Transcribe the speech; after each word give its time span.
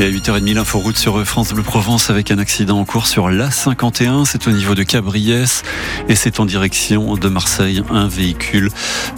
Et 0.00 0.04
à 0.04 0.10
8h30, 0.10 0.54
l'info-route 0.54 0.96
sur 0.96 1.26
France 1.26 1.52
Bleu 1.52 1.64
Provence 1.64 2.08
avec 2.08 2.30
un 2.30 2.38
accident 2.38 2.78
en 2.78 2.84
cours 2.84 3.08
sur 3.08 3.30
l'A51. 3.30 4.26
C'est 4.26 4.46
au 4.46 4.52
niveau 4.52 4.76
de 4.76 4.84
Cabriès 4.84 5.64
et 6.08 6.14
c'est 6.14 6.38
en 6.38 6.46
direction 6.46 7.16
de 7.16 7.28
Marseille. 7.28 7.82
Un 7.90 8.06
véhicule 8.06 8.70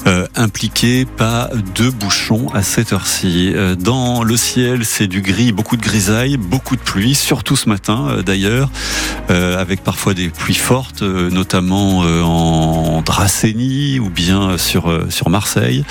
euh, 0.06 0.26
impliqué, 0.36 1.04
pas 1.04 1.50
de 1.74 1.90
bouchons 1.90 2.48
à 2.54 2.62
cette 2.62 2.94
heure-ci. 2.94 3.52
Euh, 3.54 3.74
dans 3.74 4.22
le 4.22 4.38
ciel, 4.38 4.86
c'est 4.86 5.06
du 5.06 5.20
gris, 5.20 5.52
beaucoup 5.52 5.76
de 5.76 5.82
grisaille, 5.82 6.38
beaucoup 6.38 6.76
de 6.76 6.80
pluie, 6.80 7.14
surtout 7.14 7.56
ce 7.56 7.68
matin 7.68 8.06
euh, 8.08 8.22
d'ailleurs, 8.22 8.70
avec 9.28 9.84
parfois 9.84 10.12
des 10.12 10.28
pluies 10.28 10.54
fortes, 10.54 11.02
notamment 11.02 11.98
en 12.00 13.00
Dracénie 13.00 14.00
ou 14.00 14.10
bien 14.10 14.58
sur, 14.58 14.92
sur 15.08 15.30
Marseille. 15.30 15.84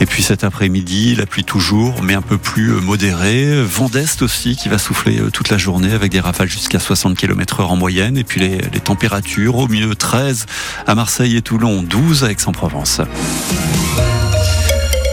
Et 0.00 0.06
puis 0.06 0.24
cet 0.24 0.42
après-midi, 0.42 1.14
la 1.14 1.26
pluie 1.26 1.44
toujours, 1.44 2.02
mais 2.02 2.14
un 2.14 2.22
peu 2.22 2.38
plus 2.38 2.72
modérée. 2.80 3.62
Vent 3.62 3.88
d'Est 3.88 4.21
aussi 4.22 4.56
qui 4.56 4.68
va 4.68 4.78
souffler 4.78 5.20
euh, 5.20 5.30
toute 5.30 5.50
la 5.50 5.58
journée 5.58 5.92
avec 5.92 6.10
des 6.10 6.20
rafales 6.20 6.48
jusqu'à 6.48 6.78
60 6.78 7.16
km 7.16 7.60
heure 7.60 7.72
en 7.72 7.76
moyenne. 7.76 8.16
Et 8.16 8.24
puis 8.24 8.40
les, 8.40 8.58
températures, 8.80 9.56
au 9.56 9.68
mieux 9.68 9.94
13 9.94 10.46
à 10.86 10.94
Marseille 10.94 11.36
et 11.36 11.42
Toulon, 11.42 11.82
12 11.82 12.24
à 12.24 12.30
Aix-en-Provence. 12.30 13.00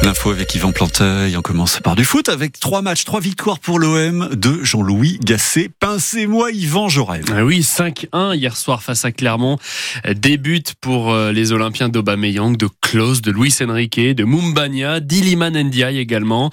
L'info 0.01 0.31
avec 0.31 0.55
Yvan 0.55 0.71
Planteuil, 0.71 1.35
on 1.35 1.41
commence 1.41 1.81
par 1.81 1.95
du 1.95 2.05
foot 2.05 2.29
avec 2.29 2.57
trois 2.57 2.81
matchs, 2.81 3.03
trois 3.03 3.20
victoires 3.20 3.59
pour 3.59 3.79
l'OM 3.79 4.29
de 4.34 4.63
Jean-Louis 4.63 5.20
Gasset. 5.21 5.70
Pincez-moi 5.79 6.51
Yvan, 6.51 6.87
Jorel. 6.87 7.26
Ah 7.35 7.43
oui, 7.43 7.59
5-1 7.59 8.34
hier 8.35 8.55
soir 8.55 8.81
face 8.81 9.03
à 9.03 9.12
Clermont. 9.12 9.57
Débute 10.15 10.76
pour 10.79 11.12
euh, 11.12 11.34
les 11.34 11.51
Olympiens 11.51 11.89
d'Aubameyang, 11.89 12.55
de 12.55 12.70
Klaus, 12.81 13.21
de 13.21 13.31
Luis 13.31 13.53
Enrique, 13.62 13.99
de 13.99 14.23
Mumbania, 14.23 15.01
d'Iliman 15.01 15.53
Ndiaye 15.53 15.99
également. 15.99 16.49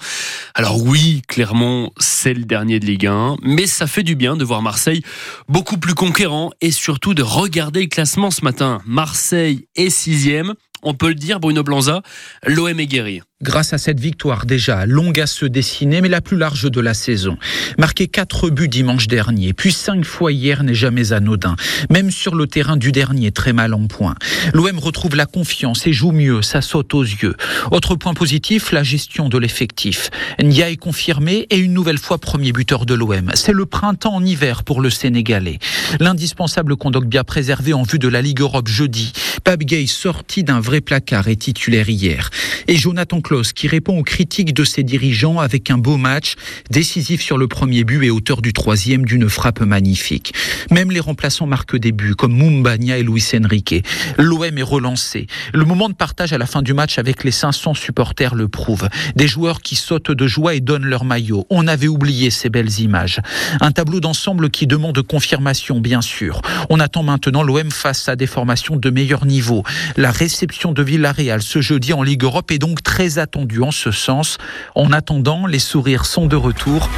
Alors 0.59 0.81
oui, 0.81 1.21
Clermont, 1.27 1.91
c'est 1.99 2.33
le 2.33 2.43
dernier 2.43 2.79
de 2.79 2.85
Ligue 2.87 3.05
1, 3.05 3.35
mais 3.43 3.67
ça 3.67 3.85
fait 3.85 4.01
du 4.01 4.15
bien 4.15 4.35
de 4.35 4.43
voir 4.43 4.63
Marseille 4.63 5.03
beaucoup 5.47 5.77
plus 5.77 5.93
conquérant 5.93 6.49
et 6.61 6.71
surtout 6.71 7.13
de 7.13 7.21
regarder 7.21 7.81
le 7.81 7.87
classement 7.87 8.31
ce 8.31 8.43
matin. 8.43 8.81
Marseille 8.87 9.67
est 9.75 9.91
sixième 9.91 10.55
on 10.83 10.93
peut 10.93 11.09
le 11.09 11.15
dire, 11.15 11.39
Bruno 11.39 11.63
Blanza, 11.63 12.01
l'OM 12.45 12.79
est 12.79 12.85
guéri. 12.85 13.21
Grâce 13.43 13.71
à 13.73 13.77
cette 13.77 13.99
victoire 13.99 14.47
déjà 14.47 14.87
longue 14.87 15.19
à 15.19 15.27
se 15.27 15.45
dessiner, 15.45 16.01
mais 16.01 16.09
la 16.09 16.21
plus 16.21 16.37
large 16.37 16.71
de 16.71 16.81
la 16.81 16.95
saison. 16.95 17.37
Marqué 17.77 18.07
quatre 18.07 18.49
buts 18.49 18.67
dimanche 18.67 19.05
dernier, 19.05 19.53
puis 19.53 19.71
cinq 19.71 20.05
fois 20.05 20.31
hier 20.31 20.63
n'est 20.63 20.73
jamais 20.73 21.13
anodin. 21.13 21.55
Même 21.91 22.09
sur 22.09 22.33
le 22.33 22.47
terrain 22.47 22.77
du 22.77 22.91
dernier, 22.91 23.31
très 23.31 23.53
mal 23.53 23.75
en 23.75 23.85
point. 23.85 24.15
L'OM 24.55 24.79
retrouve 24.79 25.15
la 25.15 25.27
confiance 25.27 25.85
et 25.85 25.93
joue 25.93 26.13
mieux, 26.13 26.41
ça 26.41 26.63
saute 26.63 26.95
aux 26.95 27.03
yeux. 27.03 27.35
Autre 27.69 27.93
point 27.93 28.15
positif, 28.15 28.71
la 28.71 28.81
gestion 28.81 29.29
de 29.29 29.37
l'effectif. 29.37 30.09
Nia 30.41 30.71
est 30.71 30.75
confirmé 30.75 31.45
et 31.51 31.57
une 31.57 31.73
nouvelle 31.73 31.99
fois 31.99 32.17
premier 32.17 32.51
buteur 32.51 32.87
de 32.87 32.95
l'OM. 32.95 33.29
C'est 33.35 33.53
le 33.53 33.67
printemps 33.67 34.15
en 34.15 34.25
hiver 34.25 34.63
pour 34.63 34.81
le 34.81 34.89
Sénégalais. 34.89 35.59
L'indispensable 35.99 36.75
bien 37.05 37.23
préservé 37.23 37.73
en 37.73 37.83
vue 37.83 37.99
de 37.99 38.07
la 38.07 38.23
Ligue 38.23 38.41
Europe 38.41 38.67
jeudi. 38.67 39.13
Pape 39.43 39.63
Gay 39.63 39.85
sorti 39.85 40.43
d'un 40.43 40.59
vrai 40.59 40.81
placard 40.81 41.27
et 41.27 41.35
titulaire 41.35 41.87
hier. 41.87 42.31
Et 42.67 42.75
Jonathan 42.75 43.21
Qui 43.27 43.67
répond 43.67 43.99
aux 43.99 44.03
critiques 44.03 44.53
de 44.53 44.63
ses 44.63 44.83
dirigeants 44.83 45.39
avec 45.39 45.69
un 45.69 45.77
beau 45.77 45.97
match, 45.97 46.35
décisif 46.69 47.21
sur 47.21 47.37
le 47.37 47.49
premier 47.49 47.83
but 47.83 48.05
et 48.05 48.09
auteur 48.09 48.41
du 48.41 48.53
troisième 48.53 49.03
d'une 49.03 49.27
frappe 49.27 49.59
magnifique. 49.59 50.33
Même 50.71 50.91
les 50.91 51.01
remplaçants 51.01 51.45
marquent 51.45 51.75
des 51.75 51.91
buts 51.91 52.15
comme 52.15 52.33
Mumbania 52.33 52.97
et 52.97 53.03
Luis 53.03 53.25
Enrique. 53.33 53.85
L'OM 54.17 54.57
est 54.57 54.63
relancé. 54.63 55.27
Le 55.53 55.65
moment 55.65 55.89
de 55.89 55.93
partage 55.93 56.31
à 56.31 56.37
la 56.37 56.45
fin 56.45 56.61
du 56.61 56.73
match 56.73 56.99
avec 56.99 57.25
les 57.25 57.31
500 57.31 57.73
supporters 57.73 58.33
le 58.33 58.47
prouve. 58.47 58.87
Des 59.17 59.27
joueurs 59.27 59.61
qui 59.61 59.75
sautent 59.75 60.11
de 60.11 60.25
joie 60.27 60.55
et 60.55 60.61
donnent 60.61 60.85
leur 60.85 61.03
maillot. 61.03 61.45
On 61.49 61.67
avait 61.67 61.89
oublié 61.89 62.29
ces 62.29 62.49
belles 62.49 62.79
images. 62.79 63.19
Un 63.59 63.71
tableau 63.71 63.99
d'ensemble 63.99 64.49
qui 64.49 64.67
demande 64.67 65.01
confirmation, 65.01 65.81
bien 65.81 66.01
sûr. 66.01 66.41
On 66.69 66.79
attend 66.79 67.03
maintenant 67.03 67.43
l'OM 67.43 67.71
face 67.71 68.07
à 68.07 68.15
des 68.15 68.27
formations 68.27 68.77
de 68.77 68.89
meilleur 68.89 69.25
niveau. 69.25 69.63
La 69.97 70.11
réception 70.11 70.71
de 70.71 70.81
Villarreal 70.81 71.41
ce 71.41 71.59
jeudi 71.59 71.91
en 71.91 72.03
Ligue 72.03 72.23
Europe 72.23 72.51
est 72.51 72.59
donc 72.59 72.83
très 72.83 73.16
attendue 73.19 73.61
en 73.61 73.71
ce 73.71 73.91
sens. 73.91 74.37
En 74.75 74.91
attendant, 74.91 75.45
les 75.47 75.59
sourires 75.59 76.05
sont 76.05 76.27
de 76.27 76.35
retour. 76.35 76.89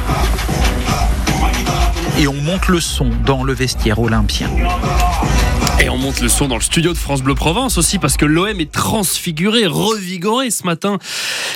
Et 2.18 2.26
on 2.26 2.34
monte 2.34 2.68
le 2.68 2.80
son 2.80 3.10
dans 3.24 3.44
le 3.44 3.52
vestiaire 3.52 3.98
olympien. 3.98 4.50
Et 5.80 5.88
on 5.88 5.96
monte 5.96 6.20
le 6.20 6.28
son 6.28 6.48
dans 6.48 6.56
le 6.56 6.62
studio 6.62 6.92
de 6.92 6.98
France 6.98 7.22
Bleu 7.22 7.34
Provence 7.34 7.78
aussi 7.78 7.98
parce 7.98 8.18
que 8.18 8.26
l'OM 8.26 8.60
est 8.60 8.70
transfiguré, 8.70 9.66
revigoré 9.66 10.50
ce 10.50 10.64
matin 10.64 10.98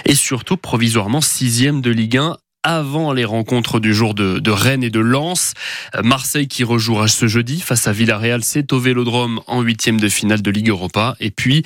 et 0.06 0.14
surtout 0.14 0.56
provisoirement 0.56 1.20
sixième 1.20 1.82
de 1.82 1.90
Ligue 1.90 2.16
1 2.16 2.36
avant 2.64 3.12
les 3.12 3.24
rencontres 3.24 3.78
du 3.78 3.94
jour 3.94 4.14
de, 4.14 4.50
Rennes 4.50 4.82
et 4.82 4.90
de 4.90 5.00
Lens. 5.00 5.54
Marseille 6.02 6.48
qui 6.48 6.64
rejouera 6.64 7.06
ce 7.06 7.28
jeudi 7.28 7.60
face 7.60 7.86
à 7.86 7.92
Villarreal, 7.92 8.42
c'est 8.42 8.72
au 8.72 8.80
Vélodrome 8.80 9.40
en 9.46 9.60
huitième 9.60 10.00
de 10.00 10.08
finale 10.08 10.42
de 10.42 10.50
Ligue 10.50 10.70
Europa. 10.70 11.14
Et 11.20 11.30
puis 11.30 11.62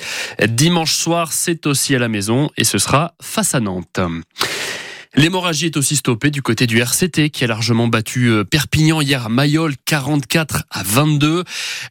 dimanche 0.47 0.93
soir, 0.93 1.33
c'est 1.33 1.65
aussi 1.65 1.95
à 1.95 1.99
la 1.99 2.09
maison 2.09 2.51
et 2.57 2.63
ce 2.63 2.77
sera 2.77 3.15
face 3.21 3.55
à 3.55 3.59
Nantes. 3.59 3.99
L'hémorragie 5.15 5.65
est 5.65 5.77
aussi 5.77 5.95
stoppée 5.95 6.29
du 6.29 6.43
côté 6.43 6.67
du 6.67 6.79
RCT 6.79 7.31
qui 7.31 7.43
a 7.43 7.47
largement 7.47 7.87
battu 7.87 8.27
euh, 8.27 8.43
Perpignan 8.43 9.01
hier 9.01 9.25
à 9.25 9.29
Mayol 9.29 9.73
44 9.85 10.65
à 10.69 10.83
22. 10.83 11.43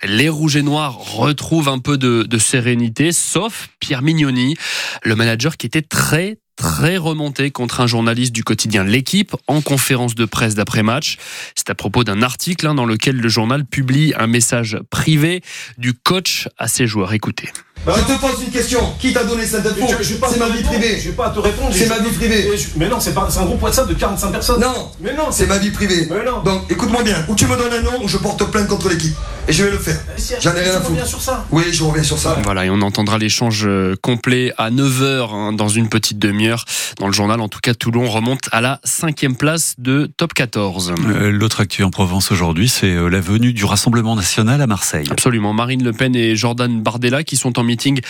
Les 0.05 0.29
Rouges 0.29 0.55
et 0.55 0.63
Noirs 0.63 0.97
retrouvent 0.97 1.69
un 1.69 1.81
peu 1.81 1.99
de, 1.99 2.39
sérénité, 2.39 3.11
sauf 3.11 3.71
Pierre 3.81 4.03
Mignoni, 4.03 4.57
le 5.03 5.17
manager 5.17 5.57
qui 5.57 5.67
était 5.67 5.83
très 5.83 6.39
très 6.55 6.97
remonté 6.97 7.51
contre 7.51 7.81
un 7.81 7.87
journaliste 7.87 8.33
du 8.33 8.45
quotidien 8.45 8.85
L'équipe 8.85 9.35
en 9.47 9.63
conférence 9.63 10.15
de 10.15 10.25
presse 10.25 10.55
d'après-match. 10.55 11.17
C'est 11.55 11.71
à 11.71 11.75
propos 11.75 12.05
d'un 12.05 12.23
article 12.23 12.67
hein, 12.67 12.75
dans 12.75 12.87
lequel 12.87 13.17
le 13.17 13.29
journal 13.29 13.65
publie 13.65 14.13
un 14.17 14.27
message 14.27 14.79
privé 14.91 15.43
du 15.77 15.93
coach 15.95 16.49
à 16.57 16.67
ses 16.67 16.87
joueurs. 16.87 17.13
Écoutez. 17.13 17.49
Bah, 17.87 17.95
je 17.97 18.13
te 18.13 18.21
pose 18.21 18.43
une 18.45 18.51
question. 18.51 18.81
Qui 18.99 19.13
t'a 19.13 19.25
donné 19.25 19.47
cette 19.47 19.67
info 19.67 19.87
C'est 19.99 20.39
ma 20.39 20.49
vie 20.49 20.63
privée. 20.63 20.99
Je 20.99 21.09
vais 21.09 21.15
pas 21.17 21.31
te 21.31 21.39
répondre. 21.39 21.71
C'est 21.73 21.89
ma 21.89 21.99
vie 21.99 22.11
privée. 22.11 22.51
Mais 22.77 22.89
non, 22.89 23.01
c'est 23.01 23.17
un 23.17 23.45
groupe 23.45 23.63
WhatsApp 23.63 23.89
de 23.89 23.95
45 23.95 24.31
personnes. 24.31 24.61
Non. 24.61 24.91
Mais 25.01 25.15
non. 25.15 25.31
C'est 25.31 25.47
ma 25.47 25.59
vie 25.59 25.71
privée. 25.71 26.07
Mais 26.11 26.25
non. 26.25 26.43
Donc 26.43 26.71
écoute-moi 26.71 27.03
bien. 27.03 27.25
Ou 27.29 27.35
tu 27.35 27.47
me 27.47 27.57
donnes 27.57 27.73
un 27.73 27.83
nom 27.83 28.03
ou 28.03 28.09
je 28.09 28.19
porte 28.19 28.45
plainte 28.51 28.69
contre 28.69 28.89
l'équipe. 28.89 29.15
Et 29.49 29.53
je 29.53 29.65
vais 29.65 29.71
le 29.71 29.79
faire. 29.79 29.99
J'en 30.41 30.55
ai 30.55 30.61
rien 30.61 30.77
à 30.77 30.81
foutre. 30.81 31.07
sur 31.07 31.23
ça. 31.23 31.47
Oui, 31.51 31.65
je 31.73 31.83
reviens 31.83 32.03
sur 32.03 32.19
ça. 32.19 32.37
Voilà, 32.45 32.67
et 32.67 32.71
on 32.71 32.83
entendra 32.83 33.17
l'échange 33.17 33.65
euh, 33.67 33.95
complet 34.03 34.53
à 34.59 34.71
9h 34.71 35.33
hein, 35.33 35.53
dans 35.55 35.69
une 35.69 35.89
petite 35.89 36.19
demi-heure. 36.19 36.67
Dans 36.99 37.07
le 37.07 37.15
journal, 37.15 37.41
en 37.41 37.49
tout 37.49 37.61
cas, 37.61 37.73
Toulon 37.73 38.11
remonte 38.11 38.51
à 38.53 38.61
la 38.61 38.79
cinquième 38.85 39.37
place 39.37 39.75
de 39.79 40.11
top 40.19 40.35
14. 40.35 40.93
Euh, 41.09 41.31
l'autre 41.31 41.63
actu 41.63 41.83
en 41.83 41.89
Provence 41.91 42.31
aujourd'hui, 42.31 42.69
c'est 42.69 42.93
euh, 42.93 43.09
la 43.09 43.21
venue 43.21 43.55
du 43.55 43.65
Rassemblement 43.65 44.17
national 44.17 44.61
à 44.61 44.67
Marseille. 44.67 45.07
Absolument. 45.11 45.55
Marine 45.55 45.83
Le 45.83 45.95
Pen 45.95 46.15
et 46.15 46.37
Jordan 46.37 46.83
Bardella 46.83 47.23
qui 47.25 47.37
sont 47.37 47.59
en 47.59 47.63
meeting 47.69 48.01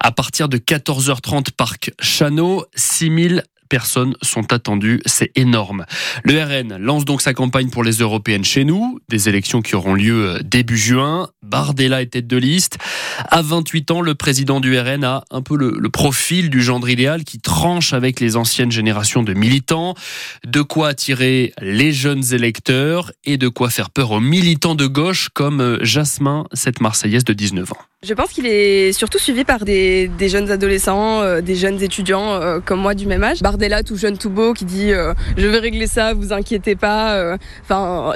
à 0.00 0.12
partir 0.12 0.48
de 0.48 0.58
14h30 0.58 1.48
parc 1.56 1.90
Chano. 2.00 2.64
6000 2.76 3.42
personnes 3.68 4.14
sont 4.22 4.52
attendues. 4.52 5.00
C'est 5.06 5.30
énorme. 5.36 5.84
Le 6.24 6.42
RN 6.42 6.76
lance 6.78 7.04
donc 7.04 7.22
sa 7.22 7.34
campagne 7.34 7.70
pour 7.70 7.84
les 7.84 7.96
européennes 7.96 8.44
chez 8.44 8.64
nous, 8.64 9.00
des 9.08 9.28
élections 9.28 9.62
qui 9.62 9.74
auront 9.74 9.94
lieu 9.94 10.28
euh, 10.28 10.38
début 10.42 10.78
juin. 10.78 11.28
Bardella 11.42 12.02
est 12.02 12.06
tête 12.06 12.26
de 12.26 12.36
liste. 12.36 12.78
À 13.28 13.42
28 13.42 13.90
ans, 13.90 14.00
le 14.00 14.14
président 14.14 14.60
du 14.60 14.78
RN 14.78 15.04
a 15.04 15.24
un 15.30 15.42
peu 15.42 15.56
le, 15.56 15.76
le 15.78 15.90
profil 15.90 16.50
du 16.50 16.62
gendre 16.62 16.88
idéal 16.88 17.24
qui 17.24 17.38
tranche 17.38 17.92
avec 17.92 18.20
les 18.20 18.36
anciennes 18.36 18.72
générations 18.72 19.22
de 19.22 19.34
militants. 19.34 19.94
De 20.46 20.62
quoi 20.62 20.88
attirer 20.88 21.52
les 21.60 21.92
jeunes 21.92 22.32
électeurs 22.32 23.12
et 23.24 23.36
de 23.36 23.48
quoi 23.48 23.70
faire 23.70 23.90
peur 23.90 24.12
aux 24.12 24.20
militants 24.20 24.74
de 24.74 24.86
gauche 24.86 25.28
comme 25.34 25.60
euh, 25.60 25.78
Jasmin, 25.82 26.46
cette 26.52 26.80
Marseillaise 26.80 27.24
de 27.24 27.32
19 27.32 27.72
ans. 27.72 27.76
Je 28.06 28.14
pense 28.14 28.30
qu'il 28.30 28.46
est 28.46 28.92
surtout 28.92 29.18
suivi 29.18 29.42
par 29.42 29.64
des, 29.64 30.08
jeunes 30.20 30.48
adolescents, 30.52 31.22
euh, 31.22 31.40
des 31.40 31.56
jeunes 31.56 31.82
étudiants 31.82 32.34
euh, 32.34 32.60
comme 32.64 32.78
moi 32.78 32.94
du 32.94 33.04
même 33.04 33.24
âge. 33.24 33.42
Bardella, 33.42 33.82
tout 33.82 33.96
jeune, 33.96 34.16
tout 34.16 34.30
beau, 34.30 34.52
qui 34.52 34.64
dit 34.64 34.92
euh, 34.92 35.12
je 35.36 35.44
vais 35.48 35.58
régler 35.58 35.88
ça, 35.88 36.14
vous 36.14 36.32
inquiétez 36.32 36.76
pas. 36.76 37.36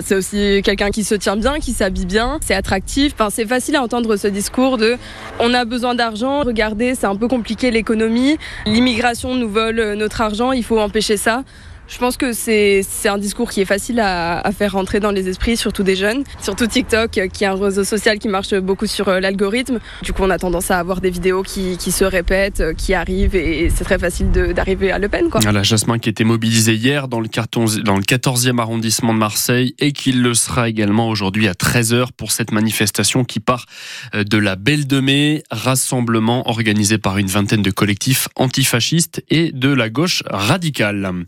C'est 0.04 0.14
aussi 0.14 0.62
quelqu'un 0.62 0.90
qui 0.90 1.02
se 1.02 1.16
tient 1.16 1.36
bien, 1.36 1.58
qui 1.58 1.72
s'habille 1.72 2.06
bien, 2.06 2.38
c'est 2.40 2.54
attractif. 2.54 3.14
C'est 3.30 3.46
facile 3.46 3.74
à 3.74 3.82
entendre 3.82 4.16
ce 4.16 4.28
discours 4.28 4.78
de 4.78 4.96
on 5.40 5.52
a 5.54 5.64
besoin 5.64 5.96
d'argent, 5.96 6.42
regardez, 6.44 6.94
c'est 6.94 7.06
un 7.06 7.16
peu 7.16 7.26
compliqué 7.26 7.72
l'économie, 7.72 8.38
l'immigration 8.66 9.34
nous 9.34 9.48
vole 9.48 9.94
notre 9.94 10.20
argent, 10.20 10.52
il 10.52 10.62
faut 10.62 10.78
empêcher 10.78 11.16
ça. 11.16 11.42
Je 11.90 11.98
pense 11.98 12.16
que 12.16 12.32
c'est 12.32 12.84
un 13.06 13.18
discours 13.18 13.50
qui 13.50 13.60
est 13.60 13.64
facile 13.64 13.98
à, 13.98 14.48
faire 14.56 14.72
rentrer 14.72 15.00
dans 15.00 15.10
les 15.10 15.28
esprits, 15.28 15.56
surtout 15.56 15.82
des 15.82 15.96
jeunes. 15.96 16.22
Surtout 16.40 16.68
TikTok, 16.68 17.18
euh, 17.18 17.26
qui 17.26 17.44
est 17.44 17.48
un 17.48 17.54
réseau 17.54 17.82
social 17.82 18.18
qui 18.18 18.28
marche 18.28 18.54
beaucoup 18.54 18.86
sur 18.86 19.08
euh, 19.08 19.18
l'algorithme. 19.18 19.80
Du 20.02 20.12
coup, 20.12 20.22
on 20.22 20.30
a 20.30 20.38
tendance 20.38 20.70
à 20.70 20.78
avoir 20.78 21.00
des 21.00 21.10
vidéos 21.10 21.42
qui, 21.42 21.76
se 21.76 22.04
répètent, 22.04 22.60
euh, 22.60 22.74
qui 22.74 22.94
arrivent, 22.94 23.34
et 23.34 23.70
c'est 23.70 23.84
très 23.84 23.98
facile 23.98 24.30
d'arriver 24.30 24.92
à 24.92 24.98
Le 24.98 25.08
Pen. 25.08 25.30
Quoi. 25.30 25.40
Voilà, 25.40 25.64
Jasmin 25.64 25.98
qui 25.98 26.08
était 26.08 26.24
mobilisé 26.24 26.74
hier 26.74 27.08
dans 27.08 27.20
le, 27.20 27.28
carton, 27.28 27.64
dans 27.84 27.96
le 27.96 28.02
14e 28.02 28.60
arrondissement 28.60 29.12
de 29.12 29.18
Marseille 29.18 29.74
et 29.80 29.92
qui 29.92 30.12
le 30.12 30.34
sera 30.34 30.68
également 30.68 31.08
aujourd'hui 31.08 31.48
à 31.48 31.52
13h 31.52 32.08
pour 32.16 32.30
cette 32.30 32.52
manifestation 32.52 33.24
qui 33.24 33.40
part 33.40 33.66
de 34.14 34.38
la 34.38 34.54
Belle 34.54 34.86
de 34.86 35.00
Mai, 35.00 35.42
rassemblement 35.50 36.48
organisé 36.48 36.98
par 36.98 37.18
une 37.18 37.26
vingtaine 37.26 37.62
de 37.62 37.70
collectifs 37.70 38.28
antifascistes 38.36 39.24
et 39.28 39.50
de 39.50 39.72
la 39.72 39.88
gauche 39.88 40.22
radicale. 40.30 41.26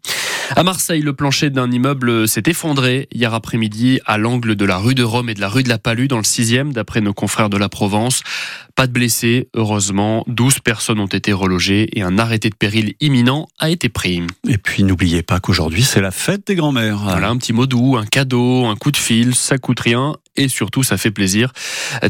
À 0.54 0.62
Marseille, 0.64 1.00
le 1.00 1.14
plancher 1.14 1.50
d'un 1.50 1.70
immeuble 1.70 2.28
s'est 2.28 2.42
effondré 2.46 3.08
hier 3.12 3.32
après-midi 3.32 4.00
à 4.04 4.18
l'angle 4.18 4.54
de 4.54 4.64
la 4.64 4.76
rue 4.76 4.94
de 4.94 5.02
Rome 5.02 5.30
et 5.30 5.34
de 5.34 5.40
la 5.40 5.48
rue 5.48 5.62
de 5.62 5.68
la 5.68 5.78
Palue 5.78 6.08
dans 6.08 6.18
le 6.18 6.22
6e, 6.22 6.72
d'après 6.72 7.00
nos 7.00 7.14
confrères 7.14 7.48
de 7.48 7.56
la 7.56 7.68
Provence. 7.68 8.22
Pas 8.74 8.86
de 8.86 8.92
blessés, 8.92 9.48
heureusement. 9.54 10.24
12 10.26 10.60
personnes 10.60 11.00
ont 11.00 11.06
été 11.06 11.32
relogées 11.32 11.88
et 11.98 12.02
un 12.02 12.18
arrêté 12.18 12.50
de 12.50 12.54
péril 12.54 12.94
imminent 13.00 13.48
a 13.58 13.70
été 13.70 13.88
pris. 13.88 14.22
Et 14.46 14.58
puis 14.58 14.82
n'oubliez 14.82 15.22
pas 15.22 15.40
qu'aujourd'hui 15.40 15.82
c'est 15.82 16.00
la 16.00 16.10
fête 16.10 16.46
des 16.46 16.54
grands-mères. 16.54 16.98
Voilà, 16.98 17.30
un 17.30 17.36
petit 17.36 17.52
mot 17.52 17.66
doux, 17.66 17.96
un 17.96 18.06
cadeau, 18.06 18.66
un 18.66 18.76
coup 18.76 18.90
de 18.90 18.96
fil, 18.96 19.34
ça 19.34 19.58
coûte 19.58 19.80
rien 19.80 20.16
et 20.36 20.48
surtout 20.48 20.82
ça 20.82 20.96
fait 20.96 21.10
plaisir. 21.10 21.52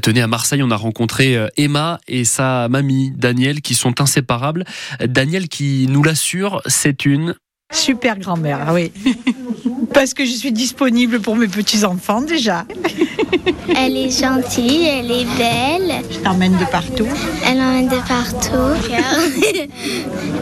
Tenez, 0.03 0.23
à 0.23 0.27
Marseille, 0.27 0.63
on 0.63 0.71
a 0.71 0.77
rencontré 0.77 1.37
euh, 1.37 1.49
Emma 1.57 1.99
et 2.07 2.25
sa 2.25 2.69
mamie 2.69 3.13
Danielle 3.17 3.61
qui 3.61 3.75
sont 3.75 4.01
inséparables. 4.01 4.65
Danielle 5.05 5.49
qui 5.49 5.87
nous 5.89 6.03
l'assure, 6.03 6.63
c'est 6.67 7.05
une 7.05 7.35
Super 7.73 8.19
grand-mère, 8.19 8.71
oui. 8.73 8.93
Parce 9.95 10.15
que 10.15 10.25
je 10.25 10.31
suis 10.31 10.53
disponible 10.53 11.21
pour 11.21 11.37
mes 11.37 11.49
petits-enfants 11.49 12.23
déjà. 12.23 12.65
Elle 13.77 13.97
est 13.97 14.11
gentille, 14.11 14.87
elle 14.87 15.11
est 15.11 15.25
belle. 15.37 16.05
Je 16.11 16.19
t'emmène 16.19 16.57
de 16.57 16.65
partout. 16.67 17.07
Elle 17.47 17.61
emmène 17.61 17.89
de 17.89 17.97
partout. 18.07 18.77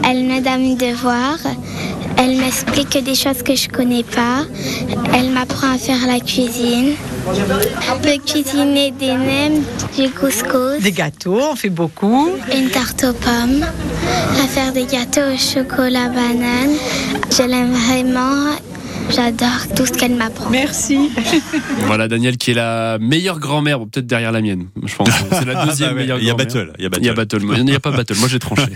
elle 0.03 0.23
me 0.25 0.41
donne 0.41 0.75
des 0.75 0.91
devoirs. 0.91 1.39
Elle 2.23 2.37
m'explique 2.37 3.03
des 3.03 3.15
choses 3.15 3.41
que 3.41 3.55
je 3.55 3.67
connais 3.67 4.03
pas. 4.03 4.45
Elle 5.15 5.31
m'apprend 5.31 5.73
à 5.73 5.77
faire 5.79 6.05
la 6.05 6.19
cuisine. 6.19 6.93
On 7.27 7.99
peut 7.99 8.17
cuisiner 8.23 8.91
des 8.91 9.13
nems, 9.13 9.63
du 9.97 10.07
couscous. 10.11 10.79
Des 10.81 10.91
gâteaux, 10.91 11.39
on 11.51 11.55
fait 11.55 11.69
beaucoup. 11.71 12.29
Une 12.55 12.69
tarte 12.69 13.05
aux 13.05 13.13
pommes. 13.13 13.63
À 14.39 14.47
faire 14.47 14.71
des 14.71 14.85
gâteaux 14.85 15.33
au 15.33 15.37
chocolat 15.37 16.09
banane. 16.09 16.75
Je 17.35 17.41
l'aime 17.41 17.73
vraiment. 17.73 18.51
J'adore 19.09 19.67
tout 19.75 19.87
ce 19.87 19.91
qu'elle 19.93 20.13
m'apprend. 20.15 20.51
Merci. 20.51 21.09
Voilà 21.87 22.07
Daniel 22.07 22.37
qui 22.37 22.51
est 22.51 22.53
la 22.53 22.97
meilleure 22.99 23.39
grand-mère, 23.39 23.79
bon, 23.79 23.87
peut-être 23.87 24.05
derrière 24.05 24.31
la 24.31 24.41
mienne, 24.41 24.67
je 24.85 24.95
pense. 24.95 25.09
C'est 25.31 25.43
la 25.45 25.65
deuxième 25.65 25.89
Ah 25.89 25.93
ouais, 25.95 26.01
meilleure 26.01 26.19
il 26.19 26.25
y 26.25 26.29
a 26.29 26.33
grand-mère. 26.33 26.45
battle, 26.45 26.73
il 26.77 26.83
y 26.83 26.85
a 26.85 26.89
Il 26.99 27.05
y 27.05 27.09
a 27.09 27.13
battle. 27.13 27.41
Il 27.57 27.65
n'y 27.65 27.75
a 27.75 27.79
pas 27.79 27.91
battle. 27.91 28.15
Moi 28.19 28.27
j'ai 28.29 28.39
tranché. 28.39 28.63